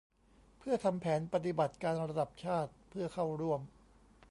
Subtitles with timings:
[0.59, 3.61] เพื่อทำแผนปฏิบัติการระดับชาติเพื่อเข้าร่วม